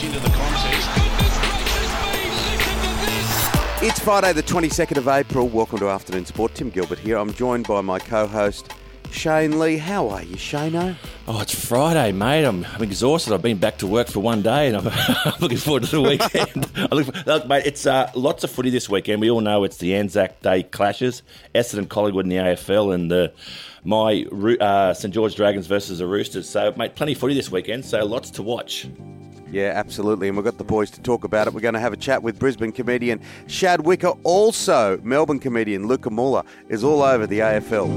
[0.00, 0.88] much into the contest.
[3.82, 5.48] It's Friday, the 22nd of April.
[5.48, 6.54] Welcome to Afternoon Sport.
[6.54, 7.16] Tim Gilbert here.
[7.16, 8.74] I'm joined by my co host,
[9.10, 9.78] Shane Lee.
[9.78, 10.96] How are you, Shano?
[11.26, 12.44] Oh, it's Friday, mate.
[12.44, 13.32] I'm, I'm exhausted.
[13.32, 14.88] I've been back to work for one day, and I'm,
[15.24, 16.70] I'm looking forward to the weekend.
[16.76, 19.20] I look, for, look, mate, it's uh, lots of footy this weekend.
[19.22, 21.22] We all know it's the Anzac Day clashes.
[21.54, 23.32] Essendon, Collingwood in the AFL, and the
[23.82, 24.24] my
[24.60, 26.48] uh, St George Dragons versus the Roosters.
[26.48, 27.86] So, mate, plenty of footy this weekend.
[27.86, 28.86] So, lots to watch.
[29.50, 30.28] Yeah, absolutely.
[30.28, 31.54] And we've got the boys to talk about it.
[31.54, 34.12] We're going to have a chat with Brisbane comedian Shad Wicker.
[34.22, 37.88] Also, Melbourne comedian Luca Muller is all over the AFL.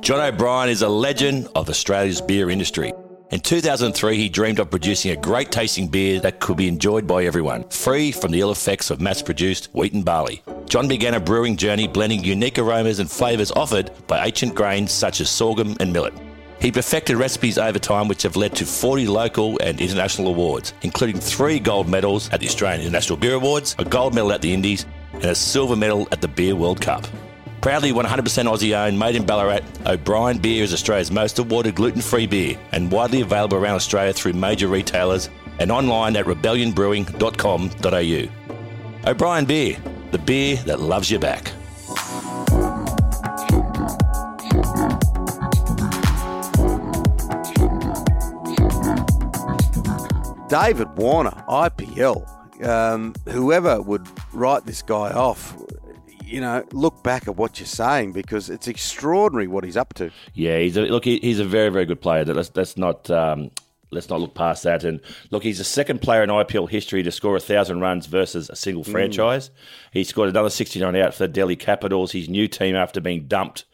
[0.00, 2.92] John O'Brien is a legend of Australia's beer industry.
[3.30, 7.24] In 2003, he dreamed of producing a great tasting beer that could be enjoyed by
[7.24, 10.42] everyone, free from the ill effects of mass produced wheat and barley.
[10.66, 15.22] John began a brewing journey blending unique aromas and flavours offered by ancient grains such
[15.22, 16.12] as sorghum and millet.
[16.64, 21.20] He perfected recipes over time which have led to 40 local and international awards, including
[21.20, 24.86] three gold medals at the Australian International Beer Awards, a gold medal at the Indies,
[25.12, 27.06] and a silver medal at the Beer World Cup.
[27.60, 28.04] Proudly 100%
[28.48, 32.90] Aussie owned, made in Ballarat, O'Brien Beer is Australia's most awarded gluten free beer and
[32.90, 39.10] widely available around Australia through major retailers and online at rebellionbrewing.com.au.
[39.10, 39.76] O'Brien Beer,
[40.12, 41.52] the beer that loves you back.
[50.48, 52.30] David Warner, IPL.
[52.64, 55.56] Um, whoever would write this guy off,
[56.24, 60.10] you know, look back at what you're saying because it's extraordinary what he's up to.
[60.34, 61.04] Yeah, he's a, look.
[61.04, 62.24] He's a very, very good player.
[62.24, 63.50] Let's, let's not um,
[63.94, 64.84] let's not look past that.
[64.84, 68.50] And look, he's the second player in IPL history to score a thousand runs versus
[68.50, 69.48] a single franchise.
[69.48, 69.52] Mm.
[69.92, 73.64] He scored another 69 out for the Delhi Capitals, his new team after being dumped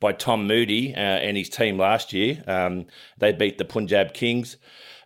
[0.00, 2.42] by Tom Moody uh, and his team last year.
[2.46, 2.86] Um,
[3.18, 4.56] they beat the Punjab Kings.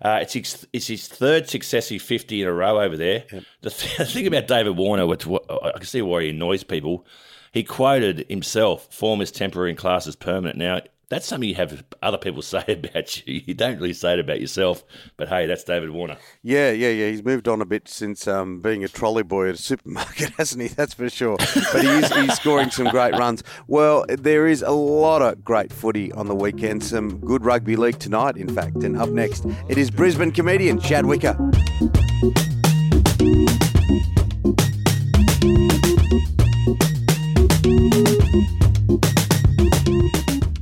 [0.03, 3.25] Uh, it's, his, it's his third successive 50 in a row over there.
[3.31, 3.43] Yep.
[3.63, 7.07] The, th- the, thing about David Warner, which I can see why he annoys people,
[7.53, 10.59] he quoted himself, form is temporary and class is permanent.
[10.59, 13.43] Now, that's something you have other people say about you.
[13.45, 14.83] You don't really say it about yourself,
[15.17, 16.17] but hey, that's David Warner.
[16.43, 17.11] Yeah, yeah, yeah.
[17.11, 20.63] He's moved on a bit since um, being a trolley boy at a supermarket, hasn't
[20.63, 20.69] he?
[20.69, 21.37] That's for sure.
[21.73, 23.43] But he is, he's scoring some great runs.
[23.67, 26.83] Well, there is a lot of great footy on the weekend.
[26.83, 28.85] Some good rugby league tonight, in fact.
[28.85, 31.37] And up next, it is Brisbane comedian Chad Wicker.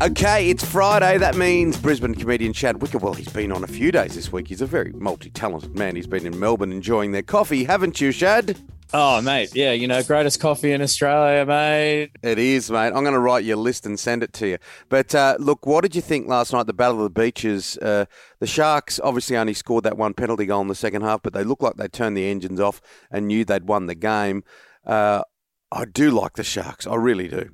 [0.08, 1.18] Okay, it's Friday.
[1.18, 2.96] That means Brisbane comedian Chad Wicker.
[2.96, 4.48] Well, he's been on a few days this week.
[4.48, 5.96] He's a very multi talented man.
[5.96, 8.58] He's been in Melbourne enjoying their coffee, haven't you, Chad?
[8.94, 9.54] Oh, mate.
[9.54, 12.12] Yeah, you know, greatest coffee in Australia, mate.
[12.22, 12.86] It is, mate.
[12.86, 14.58] I'm going to write your list and send it to you.
[14.88, 17.76] But uh, look, what did you think last night, the Battle of the Beaches?
[17.76, 18.06] Uh,
[18.40, 21.44] the Sharks obviously only scored that one penalty goal in the second half, but they
[21.44, 22.80] looked like they turned the engines off
[23.10, 24.42] and knew they'd won the game.
[24.86, 25.22] Uh,
[25.70, 26.86] I do like the Sharks.
[26.86, 27.50] I really do.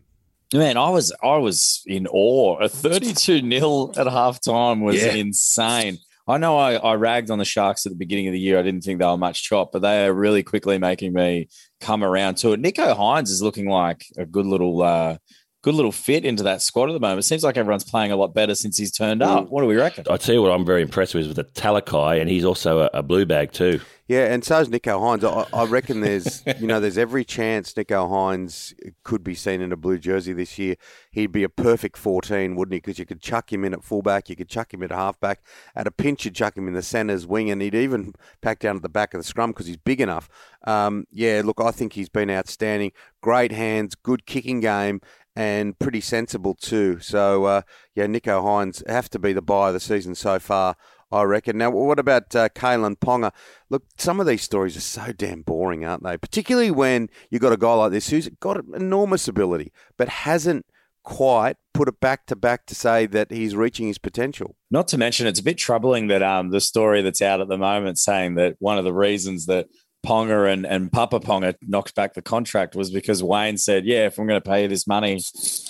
[0.54, 2.58] Man, I was I was in awe.
[2.60, 5.12] A 32 0 at halftime was yeah.
[5.12, 5.98] insane.
[6.28, 8.58] I know I, I ragged on the Sharks at the beginning of the year.
[8.58, 11.48] I didn't think they were much chop, but they are really quickly making me
[11.80, 12.62] come around to it.
[12.62, 15.18] Nicho Hynes is looking like a good little uh,
[15.64, 17.20] good little fit into that squad at the moment.
[17.20, 19.48] It seems like everyone's playing a lot better since he's turned up.
[19.48, 20.04] What do we reckon?
[20.10, 22.90] I tell you what, I'm very impressed with with the Talakai, and he's also a,
[22.92, 23.80] a blue bag too.
[24.06, 25.24] Yeah, and so is Nicho Hynes.
[25.24, 29.72] I, I reckon there's, you know, there's every chance Nicho Hynes could be seen in
[29.72, 30.76] a blue jersey this year.
[31.10, 32.80] He'd be a perfect 14, wouldn't he?
[32.80, 35.40] Because you could chuck him in at fullback, you could chuck him in at halfback.
[35.74, 38.76] At a pinch, you'd chuck him in the centre's wing, and he'd even pack down
[38.76, 40.28] at the back of the scrum because he's big enough.
[40.66, 42.92] Um, yeah, look, I think he's been outstanding.
[43.22, 45.00] Great hands, good kicking game,
[45.36, 47.00] and pretty sensible too.
[47.00, 47.62] So, uh,
[47.94, 50.76] yeah, Nicho Hynes have to be the buy of the season so far.
[51.12, 51.58] I reckon.
[51.58, 53.30] Now, what about uh, Kalyn Ponga?
[53.70, 56.16] Look, some of these stories are so damn boring, aren't they?
[56.16, 60.66] Particularly when you've got a guy like this who's got enormous ability, but hasn't
[61.04, 64.56] quite put it back to back to say that he's reaching his potential.
[64.70, 67.58] Not to mention, it's a bit troubling that um, the story that's out at the
[67.58, 69.68] moment saying that one of the reasons that
[70.04, 74.18] Ponga and, and Papa Ponga knocked back the contract was because Wayne said, Yeah, if
[74.18, 75.20] I'm going to pay you this money,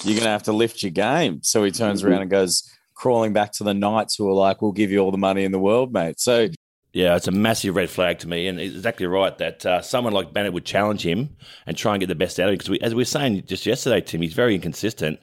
[0.02, 1.42] you're going to have to lift your game.
[1.42, 4.72] So he turns around and goes, crawling back to the Knights who are like, we'll
[4.72, 6.20] give you all the money in the world, mate.
[6.20, 6.48] So,
[6.92, 10.12] yeah, it's a massive red flag to me, and it's exactly right that uh, someone
[10.12, 12.54] like Bennett would challenge him and try and get the best out of him.
[12.54, 15.20] Because we, as we were saying just yesterday, Tim, he's very inconsistent,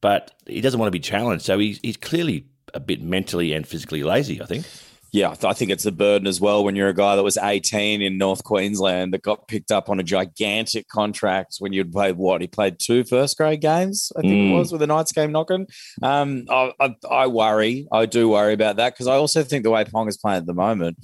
[0.00, 1.44] but he doesn't want to be challenged.
[1.44, 4.66] So he's, he's clearly a bit mentally and physically lazy, I think.
[5.12, 8.00] Yeah, I think it's a burden as well when you're a guy that was 18
[8.00, 12.40] in North Queensland that got picked up on a gigantic contract when you'd played what?
[12.40, 14.50] He played two first grade games, I think mm.
[14.50, 15.66] it was, with the Knights game knocking.
[16.00, 17.88] Um, I, I, I, worry.
[17.90, 20.46] I do worry about that because I also think the way Pong is playing at
[20.46, 20.96] the moment,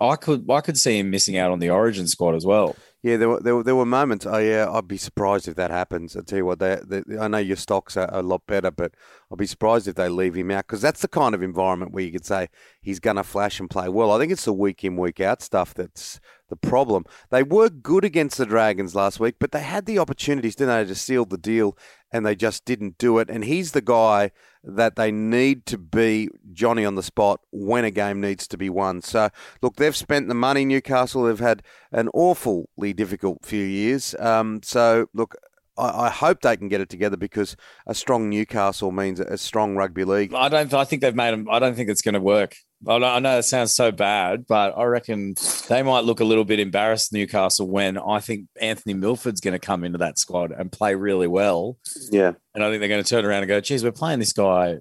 [0.00, 2.74] I could I could see him missing out on the Origin squad as well.
[3.04, 4.24] Yeah, there were, there were, there were moments.
[4.24, 6.16] Oh, yeah, I'd be surprised if that happens.
[6.16, 8.94] I tell you what, they, they, I know your stocks are a lot better, but
[9.30, 12.02] I'd be surprised if they leave him out because that's the kind of environment where
[12.02, 12.48] you could say
[12.80, 14.10] he's going to flash and play well.
[14.10, 16.18] I think it's the week in, week out stuff that's
[16.48, 17.04] the problem.
[17.30, 20.88] They were good against the Dragons last week, but they had the opportunities, didn't they,
[20.88, 21.76] to seal the deal,
[22.12, 23.30] and they just didn't do it.
[23.30, 24.30] And he's the guy
[24.62, 28.70] that they need to be Johnny on the spot when a game needs to be
[28.70, 29.02] won.
[29.02, 29.30] So,
[29.62, 31.24] look, they've spent the money, Newcastle.
[31.24, 31.62] They've had
[31.92, 34.14] an awfully difficult few years.
[34.18, 35.36] Um, so, look,
[35.76, 37.56] I, hope they can get it together because
[37.86, 40.32] a strong Newcastle means a strong rugby league.
[40.32, 40.72] I don't.
[40.72, 41.48] I think they've made them.
[41.50, 42.54] I don't think it's going to work.
[42.86, 45.34] I know it sounds so bad, but I reckon
[45.68, 49.58] they might look a little bit embarrassed, Newcastle, when I think Anthony Milford's going to
[49.58, 51.78] come into that squad and play really well.
[52.10, 52.32] Yeah.
[52.54, 54.78] And I think they're going to turn around and go, geez, we're playing this guy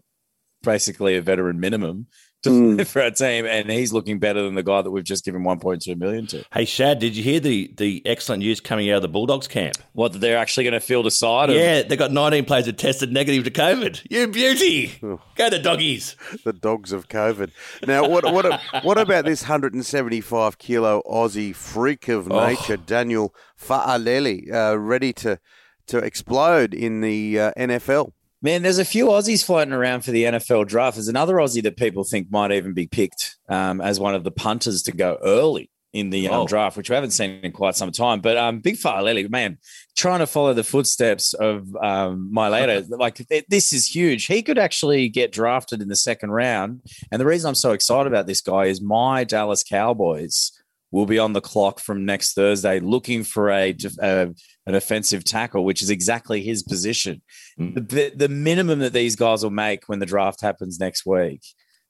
[0.64, 2.08] basically a veteran minimum
[2.50, 2.88] mm.
[2.88, 5.98] for our team, and he's looking better than the guy that we've just given 1.2
[5.98, 6.46] million to.
[6.54, 9.76] Hey, Shad, did you hear the the excellent news coming out of the Bulldogs camp?
[9.94, 11.50] What they're actually going to field a side?
[11.50, 14.06] Of- yeah, they've got 19 players that tested negative to COVID.
[14.10, 15.22] You beauty, oh.
[15.36, 16.16] go the doggies.
[16.44, 17.52] The dogs of COVID.
[17.88, 22.48] Now, what what what about this 175 kilo Aussie freak of oh.
[22.48, 22.84] nature, oh.
[22.86, 25.40] Daniel Fa'alele, uh, ready to
[25.88, 28.12] to explode in the uh, NFL?
[28.44, 30.98] Man, there's a few Aussies floating around for the NFL draft.
[30.98, 34.32] There's another Aussie that people think might even be picked um, as one of the
[34.32, 36.48] punters to go early in the um, oh.
[36.48, 38.20] draft, which we haven't seen in quite some time.
[38.20, 39.60] But um, Big Fa'alele, man,
[39.96, 44.26] trying to follow the footsteps of um, Mailata, like this is huge.
[44.26, 46.82] He could actually get drafted in the second round.
[47.14, 50.52] And the reason I'm so excited about this guy is my Dallas Cowboys
[50.94, 54.30] will be on the clock from next Thursday looking for a, a
[54.66, 57.22] an offensive tackle, which is exactly his position.
[57.60, 57.90] Mm.
[57.90, 61.42] The, the minimum that these guys will make when the draft happens next week,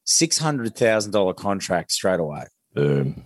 [0.05, 2.45] six hundred thousand dollar contract straight away.
[2.77, 3.23] Um,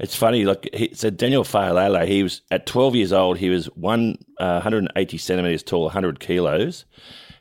[0.00, 0.44] it's funny.
[0.46, 3.36] Like he said, Daniel Fa'alele, he was at twelve years old.
[3.36, 6.86] He was one uh, hundred and eighty centimeters tall, hundred kilos.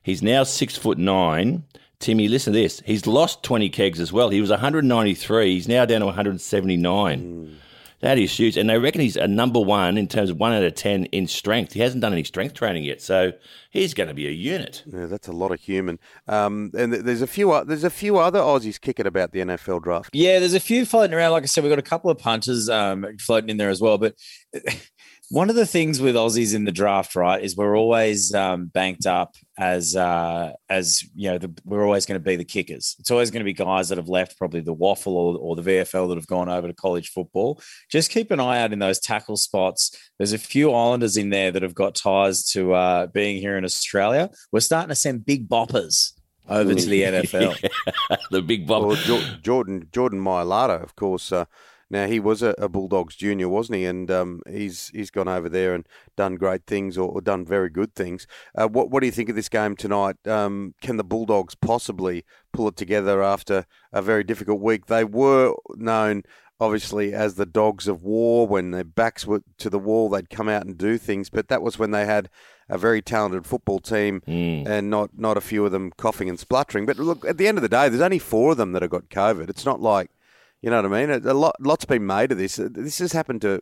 [0.03, 1.63] He's now six foot nine.
[2.01, 2.81] Timmy, listen to this.
[2.85, 4.29] He's lost 20 kegs as well.
[4.29, 5.53] He was 193.
[5.53, 7.21] He's now down to 179.
[7.21, 7.55] Mm.
[8.01, 8.57] That is huge.
[8.57, 11.27] And they reckon he's a number one in terms of one out of 10 in
[11.27, 11.73] strength.
[11.73, 12.99] He hasn't done any strength training yet.
[12.99, 13.31] So
[13.69, 14.83] he's going to be a unit.
[14.91, 15.99] Yeah, that's a lot of human.
[16.27, 20.09] Um, and there's a few there's a few other Aussies kicking about the NFL draft.
[20.13, 21.31] Yeah, there's a few floating around.
[21.31, 23.99] Like I said, we've got a couple of punters um, floating in there as well.
[23.99, 24.15] But
[25.31, 29.05] one of the things with Aussies in the draft, right, is we're always um, banked
[29.05, 32.97] up as uh, as you know the, we're always going to be the kickers.
[32.99, 35.61] It's always going to be guys that have left probably the WAFL or, or the
[35.61, 37.61] VFL that have gone over to college football.
[37.89, 39.95] Just keep an eye out in those tackle spots.
[40.17, 43.63] There's a few Islanders in there that have got ties to uh, being here in
[43.63, 44.29] Australia.
[44.51, 46.11] We're starting to send big boppers
[46.49, 47.69] over to the NFL.
[48.31, 48.87] the big bopper.
[49.07, 51.31] Well, Jordan Jordan Mailata, of course.
[51.31, 51.45] Uh,
[51.91, 53.85] now he was a, a Bulldogs junior, wasn't he?
[53.85, 55.85] And um, he's he's gone over there and
[56.15, 58.25] done great things or, or done very good things.
[58.55, 60.15] Uh, what what do you think of this game tonight?
[60.25, 62.23] Um, can the Bulldogs possibly
[62.53, 64.85] pull it together after a very difficult week?
[64.85, 66.23] They were known
[66.61, 68.47] obviously as the dogs of war.
[68.47, 71.29] When their backs were to the wall, they'd come out and do things.
[71.29, 72.29] But that was when they had
[72.69, 74.65] a very talented football team mm.
[74.65, 76.85] and not, not a few of them coughing and spluttering.
[76.85, 78.91] But look, at the end of the day, there's only four of them that have
[78.91, 79.49] got COVID.
[79.49, 80.11] It's not like
[80.61, 81.25] you know what I mean?
[81.25, 82.57] A lot, lots been made of this.
[82.57, 83.61] This has happened to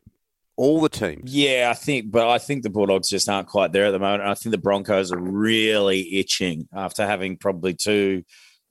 [0.58, 1.34] all the teams.
[1.34, 4.24] Yeah, I think, but I think the Bulldogs just aren't quite there at the moment.
[4.24, 8.24] I think the Broncos are really itching after having probably two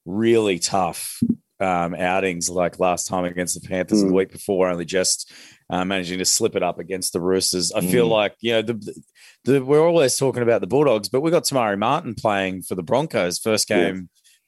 [0.04, 1.18] really tough
[1.60, 4.02] um, outings, like last time against the Panthers mm.
[4.02, 4.18] and the hmm.
[4.18, 5.32] week before, only just
[5.70, 7.72] uh, managing to slip it up against the Roosters.
[7.72, 7.90] I mm.
[7.90, 8.12] feel hmm.
[8.12, 9.02] like you know the,
[9.44, 12.74] the, we're always talking about the Bulldogs, but we got Te Maire Martin playing for
[12.74, 14.02] the Broncos, first game yeah.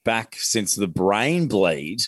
[0.04, 2.00] back since the brain bleed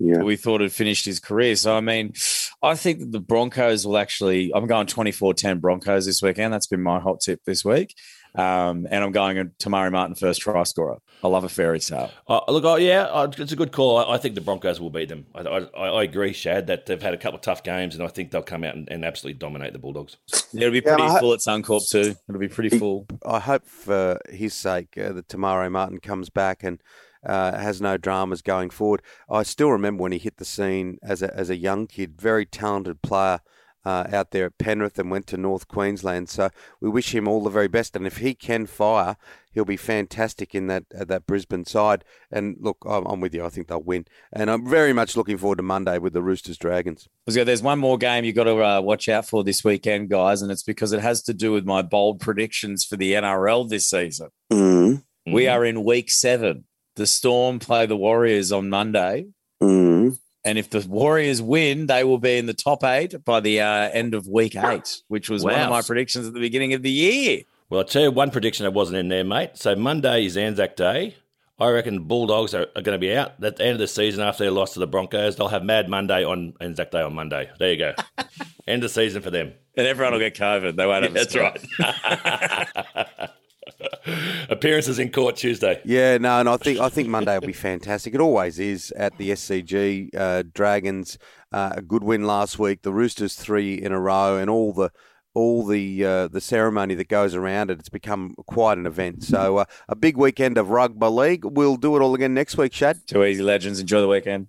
[0.00, 0.22] yeah.
[0.22, 1.54] we thought had finished his career.
[1.54, 2.14] So, I mean,
[2.62, 6.52] I think that the Broncos will actually, I'm going 24 10 Broncos this weekend.
[6.52, 7.94] That's been my hot tip this week.
[8.34, 10.98] Um, and I'm going Te Maire Martin first try scorer.
[11.22, 12.10] I love a fairy tale.
[12.28, 13.98] Uh, look, oh, yeah, uh, it's a good call.
[13.98, 15.26] I, I, think the Broncos will beat them.
[15.34, 18.08] I, I, I, agree, Shad, that they've had a couple of tough games, and I
[18.08, 20.16] think they'll come out and, and absolutely dominate the Bulldogs.
[20.52, 22.14] Yeah, it'll be pretty yeah, full at Suncorp too.
[22.28, 23.06] It'll be pretty full.
[23.26, 26.80] I hope for his sake uh, that Te Maire Martin comes back and
[27.24, 29.02] uh, has no dramas going forward.
[29.28, 32.46] I still remember when he hit the scene as a, as a young kid, very
[32.46, 33.40] talented player.
[33.84, 36.28] uh, out there at Penrith and went to North Queensland.
[36.28, 36.50] So
[36.80, 37.96] we wish him all the very best.
[37.96, 39.16] And if he can fire,
[39.52, 42.04] he'll be fantastic in that uh, that Brisbane side.
[42.30, 43.44] And look, I'm, I'm, with you.
[43.44, 44.06] I think they'll win.
[44.32, 47.08] And I'm very much looking forward to Monday with the Roosters Dragons.
[47.26, 50.52] There's one more game you've got to uh, watch out for this weekend, guys, and
[50.52, 54.28] it's because it has to do with my bold predictions for the NRL this season.
[54.52, 55.32] Mm-hmm.
[55.32, 56.64] We are in week seven.
[56.96, 59.26] The Storm play the Warriors on Monday.
[59.62, 60.14] Mm-hmm.
[60.44, 63.90] And if the Warriors win, they will be in the top eight by the uh,
[63.90, 65.52] end of week eight, which was wow.
[65.52, 67.42] one of my predictions at the beginning of the year.
[67.68, 69.50] Well, I'll tell you one prediction that wasn't in there, mate.
[69.54, 71.16] So Monday is Anzac Day.
[71.60, 74.22] I reckon Bulldogs are, are going to be out at the end of the season
[74.24, 75.36] after their loss to the Broncos.
[75.36, 77.50] They'll have Mad Monday on Anzac Day on Monday.
[77.58, 77.94] There you go.
[78.66, 79.52] end of season for them.
[79.76, 80.76] And everyone will get COVID.
[80.76, 83.30] They won't have That's right.
[84.48, 85.80] Appearances in court Tuesday.
[85.84, 88.14] Yeah, no, and I think I think Monday will be fantastic.
[88.14, 90.10] It always is at the SCG.
[90.14, 91.18] Uh, Dragons
[91.52, 92.82] uh, a good win last week.
[92.82, 94.90] The Roosters three in a row, and all the
[95.34, 97.78] all the uh, the ceremony that goes around it.
[97.78, 99.24] It's become quite an event.
[99.24, 101.44] So uh, a big weekend of rugby league.
[101.44, 103.06] We'll do it all again next week, Shad.
[103.06, 103.80] Too easy, legends.
[103.80, 104.48] Enjoy the weekend.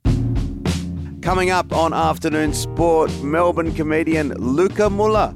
[1.21, 5.35] Coming up on Afternoon Sport, Melbourne comedian Luca Muller.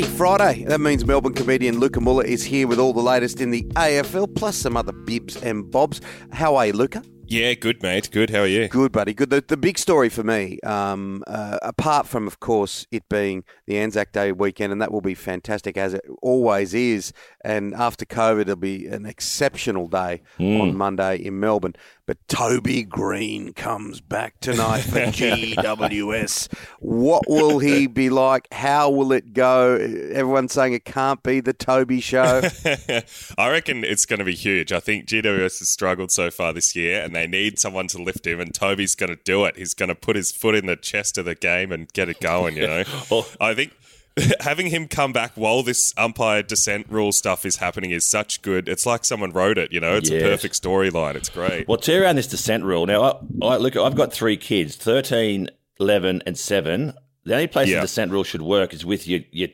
[0.00, 0.64] Friday.
[0.64, 4.34] That means Melbourne comedian Luca Muller is here with all the latest in the AFL,
[4.34, 6.00] plus some other bibs and bobs.
[6.30, 7.02] How are you, Luca?
[7.26, 8.10] Yeah, good, mate.
[8.10, 8.30] Good.
[8.30, 8.68] How are you?
[8.68, 9.14] Good, buddy.
[9.14, 9.30] Good.
[9.30, 13.78] The, the big story for me, um, uh, apart from, of course, it being the
[13.78, 17.12] Anzac Day weekend, and that will be fantastic as it always is.
[17.44, 20.60] And after COVID, it'll be an exceptional day mm.
[20.60, 21.74] on Monday in Melbourne.
[22.04, 26.52] But Toby Green comes back tonight for GWS.
[26.80, 28.48] what will he be like?
[28.52, 29.76] How will it go?
[29.76, 32.42] Everyone's saying it can't be the Toby show.
[33.38, 34.72] I reckon it's going to be huge.
[34.72, 38.26] I think GWS has struggled so far this year, and they need someone to lift
[38.26, 38.40] him.
[38.40, 39.56] And Toby's going to do it.
[39.56, 42.20] He's going to put his foot in the chest of the game and get it
[42.20, 42.56] going.
[42.56, 43.72] You know, well, I think
[44.40, 48.68] having him come back while this umpire dissent rule stuff is happening is such good.
[48.68, 49.72] It's like someone wrote it.
[49.72, 50.22] You know, it's yes.
[50.22, 51.14] a perfect storyline.
[51.14, 51.68] It's great.
[51.68, 52.86] Well, tear around this dissent rule.
[52.86, 55.48] Now, I, I, look, I've got three kids 13,
[55.80, 56.94] 11, and 7.
[57.24, 57.76] The only place yeah.
[57.76, 59.48] the dissent rule should work is with your, your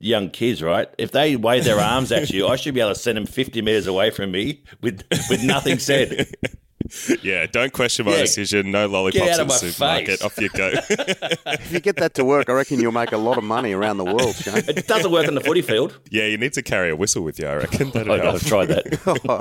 [0.00, 0.88] young kids, right?
[0.98, 3.62] If they wave their arms at you, I should be able to send them 50
[3.62, 6.26] metres away from me with, with nothing said.
[7.22, 8.70] yeah, don't question my yeah, decision.
[8.70, 10.20] No lollipops in the supermarket.
[10.20, 10.22] Face.
[10.22, 10.72] Off you go.
[10.90, 13.96] if you get that to work, I reckon you'll make a lot of money around
[13.96, 14.62] the world, Shane.
[14.68, 15.98] It doesn't work on the footy field.
[16.10, 17.90] Yeah, you need to carry a whistle with you, I reckon.
[17.94, 18.84] That'd oh, I've tried that.
[19.06, 19.38] oh,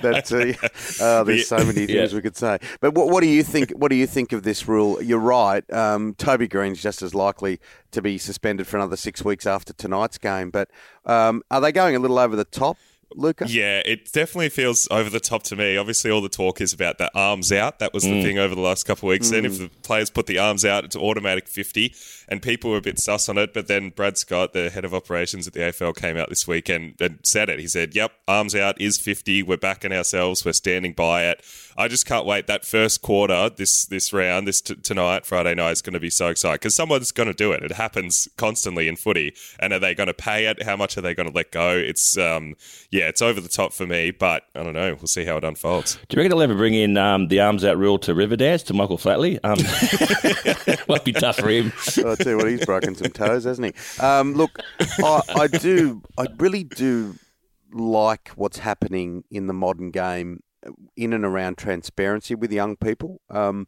[0.00, 2.14] that's, uh, uh, there's so many things yeah.
[2.14, 2.58] we could say.
[2.80, 3.70] But what, what, do you think?
[3.70, 5.02] What do you think of this rule?
[5.02, 5.70] You're right.
[5.72, 7.60] Um, Toby Green's just as likely
[7.92, 10.50] to be suspended for another six weeks after tonight's game.
[10.50, 10.70] But
[11.06, 12.76] um, are they going a little over the top?
[13.14, 13.46] Luca?
[13.48, 15.76] Yeah, it definitely feels over the top to me.
[15.76, 17.78] Obviously, all the talk is about the arms out.
[17.78, 18.22] That was the mm.
[18.22, 19.28] thing over the last couple of weeks.
[19.28, 19.30] Mm.
[19.30, 21.94] Then, if the players put the arms out, it's automatic 50,
[22.28, 23.52] and people were a bit sus on it.
[23.52, 26.68] But then Brad Scott, the head of operations at the AFL, came out this week
[26.68, 27.58] and, and said it.
[27.58, 29.42] He said, Yep, arms out is 50.
[29.42, 30.44] We're backing ourselves.
[30.44, 31.44] We're standing by it.
[31.76, 32.46] I just can't wait.
[32.46, 36.10] That first quarter, this this round, this t- tonight, Friday night, is going to be
[36.10, 37.62] so exciting because someone's going to do it.
[37.62, 39.34] It happens constantly in footy.
[39.58, 40.62] And are they going to pay it?
[40.62, 41.76] How much are they going to let go?
[41.76, 42.54] It's, um,
[42.90, 44.94] yeah, it's over the top for me, but I don't know.
[44.94, 45.98] We'll see how it unfolds.
[46.08, 48.74] Do you reckon they'll ever bring in um, the arms out rule to Riverdance to
[48.74, 49.38] Michael Flatley?
[49.44, 49.58] Um,
[50.88, 51.72] might be tough for him.
[51.98, 54.02] I tell you what, he's broken some toes, hasn't he?
[54.02, 57.16] Um, look, I, I do, I really do
[57.72, 60.42] like what's happening in the modern game
[60.96, 63.20] in and around transparency with young people.
[63.30, 63.66] Um,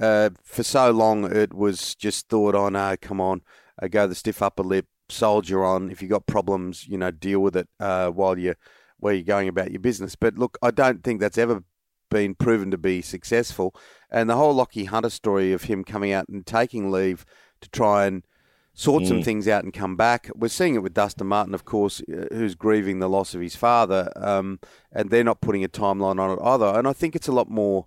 [0.00, 3.42] uh, for so long, it was just thought, on, oh no, come on,
[3.80, 5.90] uh, go the stiff upper lip, soldier on.
[5.90, 8.54] If you've got problems, you know, deal with it uh, while you
[8.98, 10.16] where you're going about your business.
[10.16, 11.62] But look, I don't think that's ever
[12.10, 13.74] been proven to be successful.
[14.10, 17.26] And the whole Lachie Hunter story of him coming out and taking leave
[17.60, 18.22] to try and
[18.72, 19.08] sort mm.
[19.08, 20.30] some things out and come back.
[20.34, 23.56] We're seeing it with Dustin Martin, of course, uh, who's grieving the loss of his
[23.56, 24.58] father, um,
[24.92, 26.66] and they're not putting a timeline on it either.
[26.66, 27.86] And I think it's a lot more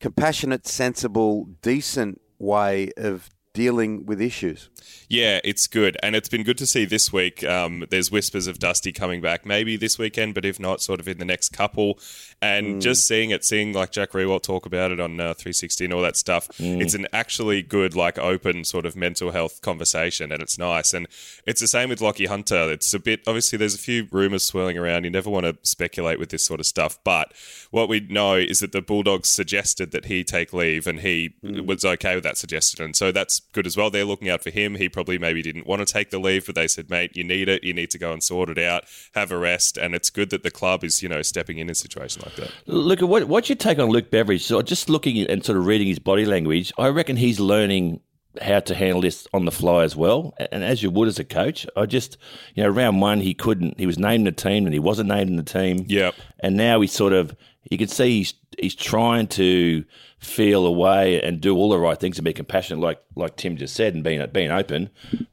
[0.00, 4.68] compassionate, sensible, decent way of dealing with issues.
[5.08, 5.96] Yeah, it's good.
[6.02, 7.44] And it's been good to see this week.
[7.44, 11.06] Um, there's whispers of Dusty coming back maybe this weekend, but if not, sort of
[11.06, 11.98] in the next couple.
[12.42, 12.80] And mm.
[12.82, 16.02] just seeing it, seeing like Jack Riewoldt talk about it on uh, 360 and all
[16.02, 16.82] that stuff, mm.
[16.82, 20.32] it's an actually good, like open sort of mental health conversation.
[20.32, 20.92] And it's nice.
[20.92, 21.06] And
[21.46, 22.72] it's the same with Lachie Hunter.
[22.72, 25.04] It's a bit, obviously, there's a few rumors swirling around.
[25.04, 26.98] You never want to speculate with this sort of stuff.
[27.04, 27.32] But
[27.70, 31.64] what we know is that the Bulldogs suggested that he take leave and he mm.
[31.64, 32.84] was okay with that suggestion.
[32.84, 33.88] And so that's good as well.
[33.88, 34.74] They're looking out for him.
[34.74, 37.48] He probably maybe didn't want to take the leave, but they said, mate, you need
[37.48, 37.64] it.
[37.64, 38.84] You need to go and sort it out,
[39.14, 39.78] have a rest.
[39.78, 42.50] And it's good that the club is, you know, stepping in a situation like that.
[42.66, 44.44] Look, what, what's your take on Luke Beveridge?
[44.44, 48.00] So just looking and sort of reading his body language, I reckon he's learning
[48.42, 50.34] how to handle this on the fly as well.
[50.50, 52.16] And as you would as a coach, I just,
[52.54, 55.08] you know, round one, he couldn't, he was named in the team and he wasn't
[55.08, 55.84] named in the team.
[55.86, 56.14] Yep.
[56.40, 57.36] And now he's sort of,
[57.70, 59.84] you can see he's, he's trying to
[60.24, 63.74] feel away and do all the right things and be compassionate, like like Tim just
[63.74, 64.90] said, and being being open.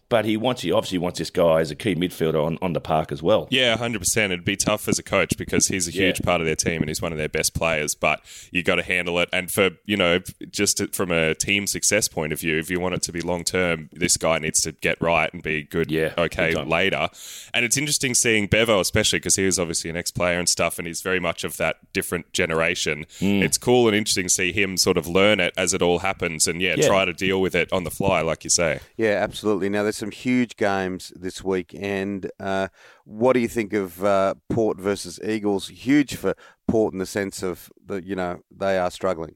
[0.10, 2.82] But he wants he obviously wants this guy as a key midfielder on, on the
[2.82, 3.48] park as well.
[3.50, 4.34] Yeah, hundred percent.
[4.34, 6.26] It'd be tough as a coach because he's a huge Yeah.
[6.26, 7.96] part of their team and he's one of their best players.
[7.96, 8.20] But
[8.52, 9.30] you got to handle it.
[9.32, 10.20] And for you know,
[10.52, 13.46] just from a team success point of view, if you want it to be long
[13.46, 15.90] term, this guy needs to get right and be good.
[15.90, 16.68] Yeah, okay time.
[16.68, 17.08] later.
[17.54, 20.78] And it's interesting seeing Bevo, especially because he was obviously an ex player and stuff,
[20.78, 23.06] and he's very much of that different generation.
[23.20, 23.42] Hmm.
[23.44, 26.48] It's cool and interesting to see him sort of learn it as it all happens
[26.48, 26.88] and yeah, Yeah.
[26.88, 28.80] try to deal with it on the fly, like you say.
[28.98, 29.70] Yeah, absolutely.
[29.70, 32.68] Now, there's some huge games this week, and uh,
[33.06, 35.68] what do you think of uh, Port versus Eagles?
[35.70, 36.36] Huge for
[36.68, 39.36] Port in the sense of that you know they are struggling.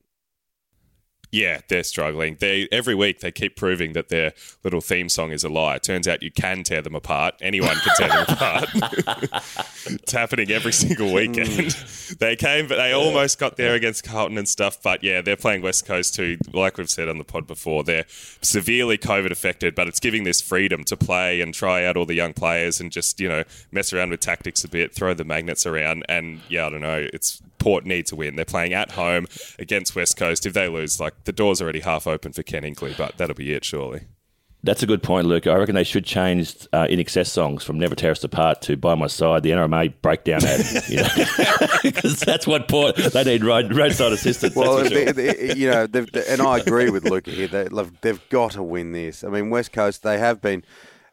[1.32, 2.38] Yeah, they're struggling.
[2.40, 5.76] They every week they keep proving that their little theme song is a lie.
[5.76, 7.36] It turns out you can tear them apart.
[7.42, 8.70] Anyone can tear them apart.
[9.86, 11.16] it's happening every single hmm.
[11.16, 11.72] weekend.
[12.20, 14.82] they came, but they almost got there against Carlton and stuff.
[14.82, 16.38] But yeah, they're playing West Coast too.
[16.54, 18.06] Like we've said on the pod before, they're
[18.42, 22.16] severely COVID affected, but it's giving this freedom to play and try out all the
[22.16, 25.66] young players and just you know mess around with tactics a bit, throw the magnets
[25.66, 27.08] around, and yeah, I don't know.
[27.14, 28.36] It's Port need to win.
[28.36, 29.26] They're playing at home
[29.58, 30.46] against West Coast.
[30.46, 33.54] If they lose, like the door's already half open for Ken Hinkley, but that'll be
[33.54, 34.02] it, surely.
[34.64, 35.46] That's a good point, Luke.
[35.46, 38.96] I reckon they should change uh, INXS songs from "Never Tear Us Apart" to "By
[38.96, 40.66] My Side," the NRMA breakdown ad.
[40.90, 41.08] You know,
[41.84, 44.56] because that's what Port they need road, roadside assistance.
[44.56, 45.14] Well, that's for sure.
[45.14, 47.48] they, they- you know, they've, and I agree with Luca here.
[47.48, 49.24] They, they've, they've got to win this.
[49.24, 50.64] I mean, West Coast they have been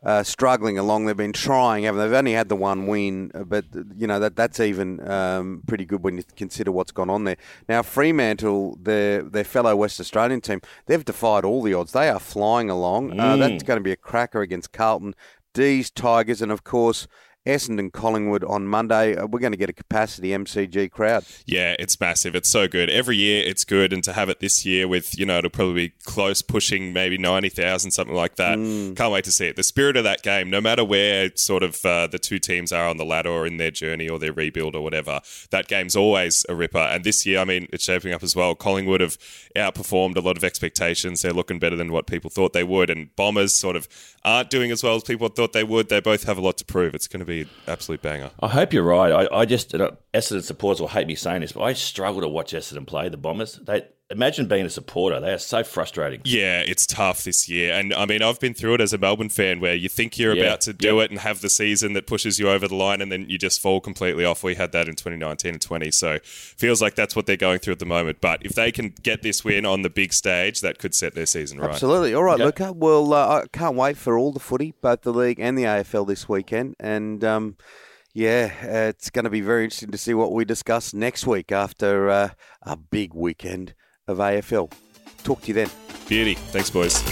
[0.05, 1.07] uh, struggling along.
[1.07, 2.07] They've been trying, haven't they?
[2.07, 3.65] They've only had the one win, uh, but
[3.97, 7.37] you know that that's even um, pretty good when you consider what's gone on there.
[7.69, 11.93] Now Fremantle, their their fellow West Australian team, they've defied all the odds.
[11.93, 13.19] They are flying along.
[13.19, 15.15] Uh, that's going to be a cracker against Carlton,
[15.55, 17.07] D's Tigers, and of course.
[17.47, 19.17] Essendon Collingwood on Monday.
[19.17, 21.25] Uh, we're going to get a capacity MCG crowd.
[21.45, 22.37] Yeah, it's massive.
[22.37, 22.89] It's so good.
[22.89, 25.89] Every year it's good, and to have it this year with, you know, it'll probably
[25.89, 28.55] be close, pushing maybe 90,000, something like that.
[28.97, 29.57] Can't wait to see it.
[29.57, 32.87] The spirit of that game, no matter where sort of uh, the two teams are
[32.87, 36.47] on the ladder or in their journey or their rebuild or whatever, that game's always
[36.49, 36.79] a ripper.
[36.79, 38.55] And this year, I mean, it's shaping up as well.
[38.55, 39.19] Collingwood have
[39.57, 41.23] outperformed a lot of expectations.
[41.23, 43.89] They're looking better than what people thought they would, and Bombers sort of
[44.25, 45.89] aren't doing as well as people thought they would.
[45.89, 46.95] They both have a lot to prove.
[46.95, 48.31] It's going to be an absolute banger.
[48.41, 49.11] I hope you're right.
[49.11, 52.29] I, I just uh, Essendon supporters will hate me saying this, but I struggle to
[52.29, 53.57] watch Essendon play the Bombers.
[53.57, 55.19] They imagine being a supporter.
[55.21, 56.21] They are so frustrating.
[56.25, 57.73] Yeah, it's tough this year.
[57.73, 60.35] And I mean, I've been through it as a Melbourne fan where you think you're
[60.37, 60.43] Yeah.
[60.45, 63.11] about to do it and have the season that pushes you over the line and
[63.11, 64.43] then you just fall completely off.
[64.45, 65.91] We had that in 2019 and 20.
[65.93, 68.21] So feels like that's what they're going through at the moment.
[68.21, 71.27] But if they can get this win on the big stage, that could set their
[71.27, 71.71] season right.
[71.71, 72.13] Absolutely.
[72.15, 72.45] All right, Okay.
[72.45, 72.73] Luca.
[72.73, 76.05] Well, uh, I can't wait for all the footy, both the league and the AFL
[76.07, 76.75] this weekend.
[76.79, 77.57] And um,
[78.13, 81.51] yeah, uh, it's going to be very interesting to see what we discuss next week
[81.51, 82.29] after uh,
[82.63, 83.73] a big weekend
[84.09, 84.71] of AFL.
[85.23, 85.71] Talk to you then.
[86.09, 86.35] Beauty.
[86.35, 87.03] Thanks, boys.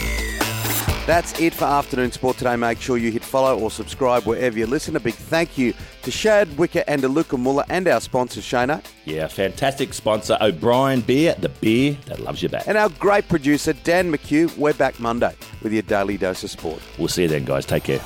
[1.07, 2.55] That's it for Afternoon Sport today.
[2.57, 4.94] Make sure you hit follow or subscribe wherever you listen.
[4.96, 5.72] A big thank you
[6.03, 11.00] to Shad Wicker and to Luca Muller and our sponsor, Shana, Yeah, fantastic sponsor O'Brien
[11.00, 12.64] Beer, the beer that loves you back.
[12.68, 14.57] and our great producer, Dan McHugh.
[14.57, 16.81] We're back Monday with your daily dose of sport.
[16.98, 17.66] We'll see you then, guys.
[17.66, 18.00] Take care.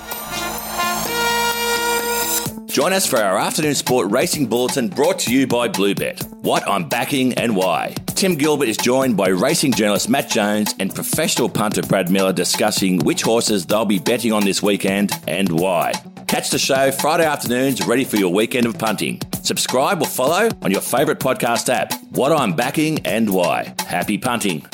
[2.74, 6.28] Join us for our afternoon sport racing bulletin brought to you by Bluebet.
[6.42, 7.94] What I'm backing and why.
[8.16, 12.98] Tim Gilbert is joined by racing journalist Matt Jones and professional punter Brad Miller discussing
[12.98, 15.92] which horses they'll be betting on this weekend and why.
[16.26, 19.20] Catch the show Friday afternoons ready for your weekend of punting.
[19.44, 21.94] Subscribe or follow on your favourite podcast app.
[22.10, 23.72] What I'm backing and why.
[23.86, 24.66] Happy punting.